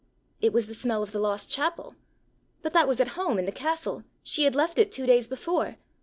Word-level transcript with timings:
It 0.41 0.51
was 0.51 0.65
the 0.65 0.73
smell 0.73 1.03
of 1.03 1.11
the 1.11 1.19
lost 1.19 1.51
chapel! 1.51 1.95
But 2.63 2.73
that 2.73 2.87
was 2.87 2.99
at 2.99 3.09
home 3.09 3.37
in 3.37 3.45
the 3.45 3.51
castle! 3.51 4.03
she 4.23 4.45
had 4.45 4.55
left 4.55 4.79
it 4.79 4.91
two 4.91 5.05
days 5.05 5.27
before! 5.27 5.75